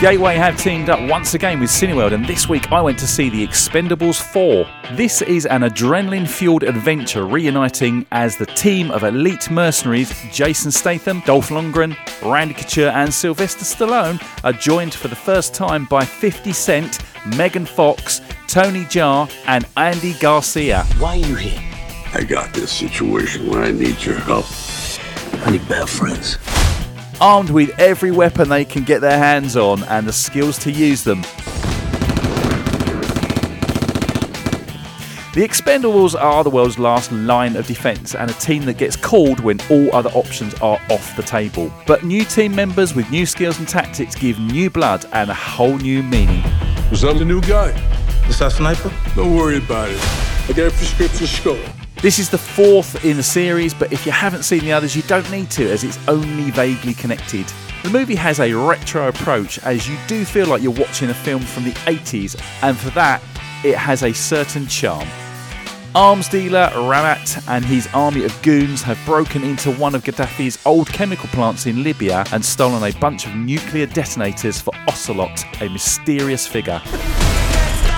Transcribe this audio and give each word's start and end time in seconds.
Gateway 0.00 0.36
have 0.36 0.56
teamed 0.56 0.88
up 0.88 0.98
once 1.10 1.34
again 1.34 1.60
with 1.60 1.68
Cineworld, 1.68 2.12
and 2.14 2.24
this 2.24 2.48
week 2.48 2.72
I 2.72 2.80
went 2.80 2.98
to 3.00 3.06
see 3.06 3.28
The 3.28 3.46
Expendables 3.46 4.18
4. 4.18 4.66
This 4.96 5.20
is 5.20 5.44
an 5.44 5.60
adrenaline 5.60 6.26
fueled 6.26 6.62
adventure 6.62 7.26
reuniting 7.26 8.06
as 8.10 8.38
the 8.38 8.46
team 8.46 8.90
of 8.92 9.04
elite 9.04 9.50
mercenaries 9.50 10.10
Jason 10.32 10.70
Statham, 10.70 11.20
Dolph 11.26 11.50
Lundgren, 11.50 11.94
Randy 12.22 12.54
Couture, 12.54 12.88
and 12.88 13.12
Sylvester 13.12 13.66
Stallone 13.66 14.18
are 14.42 14.54
joined 14.54 14.94
for 14.94 15.08
the 15.08 15.14
first 15.14 15.52
time 15.52 15.84
by 15.84 16.02
50 16.02 16.50
Cent, 16.50 17.00
Megan 17.36 17.66
Fox, 17.66 18.22
Tony 18.48 18.84
Jaa, 18.84 19.30
and 19.48 19.66
Andy 19.76 20.14
Garcia. 20.14 20.84
Why 20.96 21.16
are 21.16 21.16
you 21.16 21.34
here? 21.34 21.60
I 22.14 22.24
got 22.24 22.54
this 22.54 22.72
situation 22.72 23.50
where 23.50 23.64
I 23.64 23.70
need 23.70 24.02
your 24.02 24.18
help. 24.20 24.46
I 25.46 25.50
need 25.50 25.68
bad 25.68 25.90
friends 25.90 26.38
armed 27.20 27.50
with 27.50 27.70
every 27.78 28.10
weapon 28.10 28.48
they 28.48 28.64
can 28.64 28.84
get 28.84 29.00
their 29.00 29.18
hands 29.18 29.56
on 29.56 29.82
and 29.84 30.06
the 30.06 30.12
skills 30.12 30.58
to 30.58 30.72
use 30.72 31.04
them. 31.04 31.22
The 35.32 35.46
Expendables 35.46 36.20
are 36.20 36.42
the 36.42 36.50
world's 36.50 36.78
last 36.78 37.12
line 37.12 37.54
of 37.54 37.64
defence 37.66 38.16
and 38.16 38.28
a 38.28 38.34
team 38.34 38.64
that 38.64 38.78
gets 38.78 38.96
called 38.96 39.38
when 39.38 39.60
all 39.70 39.94
other 39.94 40.10
options 40.10 40.54
are 40.54 40.80
off 40.90 41.14
the 41.16 41.22
table. 41.22 41.72
But 41.86 42.02
new 42.02 42.24
team 42.24 42.52
members 42.52 42.96
with 42.96 43.08
new 43.12 43.24
skills 43.26 43.58
and 43.60 43.68
tactics 43.68 44.16
give 44.16 44.40
new 44.40 44.70
blood 44.70 45.06
and 45.12 45.30
a 45.30 45.34
whole 45.34 45.76
new 45.76 46.02
meaning. 46.02 46.42
Was 46.90 47.02
that 47.02 47.16
the 47.16 47.24
new 47.24 47.40
guy? 47.42 47.68
Is 48.28 48.40
that 48.40 48.50
sniper? 48.50 48.92
Don't 49.14 49.36
worry 49.36 49.58
about 49.58 49.88
it. 49.90 50.00
I 50.48 50.52
got 50.52 50.66
a 50.66 50.70
prescription 50.70 51.28
scope. 51.28 51.60
This 52.02 52.18
is 52.18 52.30
the 52.30 52.38
fourth 52.38 53.04
in 53.04 53.18
the 53.18 53.22
series, 53.22 53.74
but 53.74 53.92
if 53.92 54.06
you 54.06 54.12
haven't 54.12 54.44
seen 54.44 54.60
the 54.60 54.72
others, 54.72 54.96
you 54.96 55.02
don't 55.02 55.30
need 55.30 55.50
to, 55.50 55.70
as 55.70 55.84
it's 55.84 55.98
only 56.08 56.50
vaguely 56.50 56.94
connected. 56.94 57.44
The 57.82 57.90
movie 57.90 58.14
has 58.14 58.40
a 58.40 58.54
retro 58.54 59.08
approach, 59.08 59.58
as 59.64 59.86
you 59.86 59.98
do 60.06 60.24
feel 60.24 60.46
like 60.46 60.62
you're 60.62 60.72
watching 60.72 61.10
a 61.10 61.14
film 61.14 61.42
from 61.42 61.64
the 61.64 61.72
80s, 61.72 62.40
and 62.62 62.74
for 62.74 62.88
that, 62.90 63.22
it 63.62 63.76
has 63.76 64.02
a 64.02 64.14
certain 64.14 64.66
charm. 64.66 65.06
Arms 65.94 66.26
dealer 66.30 66.70
Rahmat 66.72 67.46
and 67.48 67.66
his 67.66 67.86
army 67.92 68.24
of 68.24 68.40
goons 68.40 68.80
have 68.80 68.98
broken 69.04 69.44
into 69.44 69.70
one 69.72 69.94
of 69.94 70.02
Gaddafi's 70.02 70.58
old 70.64 70.88
chemical 70.88 71.28
plants 71.28 71.66
in 71.66 71.82
Libya 71.82 72.24
and 72.32 72.42
stolen 72.42 72.82
a 72.82 72.98
bunch 72.98 73.26
of 73.26 73.34
nuclear 73.34 73.84
detonators 73.84 74.58
for 74.58 74.72
Ocelot, 74.88 75.44
a 75.60 75.68
mysterious 75.68 76.46
figure. 76.46 76.80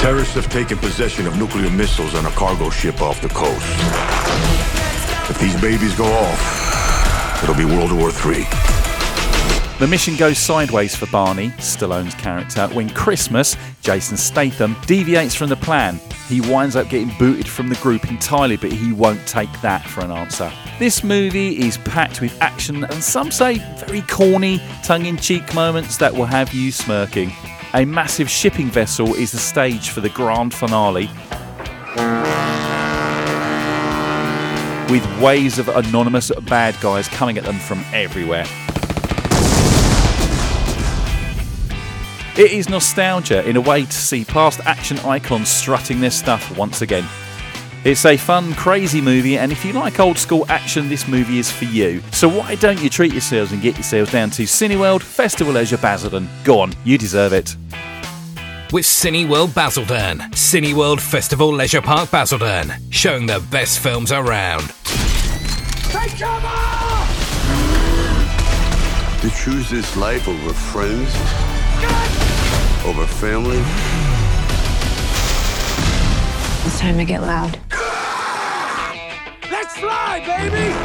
Terrorists 0.02 0.34
have 0.34 0.48
taken 0.48 0.78
possession 0.78 1.28
of 1.28 1.38
nuclear 1.38 1.70
missiles 1.70 2.16
on 2.16 2.26
a 2.26 2.30
cargo 2.30 2.70
ship 2.70 3.00
off 3.00 3.22
the 3.22 3.28
coast. 3.28 3.64
If 5.30 5.38
these 5.38 5.58
babies 5.60 5.94
go 5.94 6.06
off, 6.06 7.40
it'll 7.44 7.54
be 7.54 7.64
World 7.64 7.92
War 7.92 8.08
III. 8.08 8.42
The 9.78 9.86
mission 9.88 10.16
goes 10.16 10.38
sideways 10.38 10.96
for 10.96 11.06
Barney, 11.06 11.50
Stallone's 11.50 12.16
character, 12.16 12.66
when 12.74 12.90
Christmas, 12.90 13.56
Jason 13.82 14.16
Statham, 14.16 14.74
deviates 14.86 15.36
from 15.36 15.48
the 15.48 15.56
plan. 15.56 16.00
He 16.26 16.40
winds 16.40 16.74
up 16.74 16.88
getting 16.88 17.16
booted 17.16 17.46
from 17.46 17.68
the 17.68 17.76
group 17.76 18.10
entirely, 18.10 18.56
but 18.56 18.72
he 18.72 18.92
won't 18.92 19.24
take 19.28 19.52
that 19.60 19.88
for 19.88 20.00
an 20.00 20.10
answer. 20.10 20.52
This 20.80 21.04
movie 21.04 21.64
is 21.64 21.78
packed 21.78 22.20
with 22.20 22.36
action 22.42 22.82
and 22.82 23.04
some 23.04 23.30
say 23.30 23.58
very 23.86 24.02
corny, 24.02 24.60
tongue 24.82 25.06
in 25.06 25.16
cheek 25.16 25.54
moments 25.54 25.96
that 25.98 26.12
will 26.12 26.26
have 26.26 26.52
you 26.52 26.72
smirking. 26.72 27.32
A 27.74 27.86
massive 27.86 28.28
shipping 28.28 28.70
vessel 28.70 29.14
is 29.14 29.32
the 29.32 29.38
stage 29.38 29.88
for 29.88 30.02
the 30.02 30.10
grand 30.10 30.52
finale. 30.52 31.06
With 34.92 35.22
waves 35.22 35.58
of 35.58 35.68
anonymous 35.68 36.30
bad 36.42 36.78
guys 36.82 37.08
coming 37.08 37.38
at 37.38 37.44
them 37.44 37.58
from 37.58 37.82
everywhere. 37.94 38.44
It 42.36 42.52
is 42.52 42.68
nostalgia 42.68 43.48
in 43.48 43.56
a 43.56 43.60
way 43.62 43.86
to 43.86 43.92
see 43.92 44.26
past 44.26 44.60
action 44.66 44.98
icons 44.98 45.48
strutting 45.48 46.02
their 46.02 46.10
stuff 46.10 46.54
once 46.58 46.82
again. 46.82 47.08
It's 47.84 48.06
a 48.06 48.16
fun, 48.16 48.54
crazy 48.54 49.00
movie, 49.00 49.36
and 49.38 49.50
if 49.50 49.64
you 49.64 49.72
like 49.72 49.98
old 49.98 50.16
school 50.16 50.46
action, 50.48 50.88
this 50.88 51.08
movie 51.08 51.40
is 51.40 51.50
for 51.50 51.64
you. 51.64 52.00
So 52.12 52.28
why 52.28 52.54
don't 52.54 52.80
you 52.80 52.88
treat 52.88 53.10
yourselves 53.10 53.50
and 53.50 53.60
get 53.60 53.74
yourselves 53.74 54.12
down 54.12 54.30
to 54.30 54.44
Cineworld 54.44 55.02
Festival 55.02 55.54
Leisure 55.54 55.78
Basildon? 55.78 56.28
Go 56.44 56.60
on, 56.60 56.72
you 56.84 56.96
deserve 56.96 57.32
it. 57.32 57.56
With 58.72 58.84
Cineworld 58.84 59.52
Basildon, 59.52 60.18
Cineworld 60.30 61.00
Festival 61.00 61.52
Leisure 61.52 61.82
Park 61.82 62.08
Basildon, 62.12 62.72
showing 62.90 63.26
the 63.26 63.44
best 63.50 63.80
films 63.80 64.12
around. 64.12 64.72
Take 65.90 66.16
cover! 66.20 66.48
To 69.22 69.30
choose 69.42 69.68
this 69.68 69.96
life 69.96 70.28
over 70.28 70.52
friends, 70.52 71.12
over 72.86 73.06
family. 73.08 73.60
It's 76.64 76.78
time 76.78 76.96
to 76.96 77.04
get 77.04 77.22
loud. 77.22 77.58
Fly, 79.82 80.20
baby! 80.24 80.81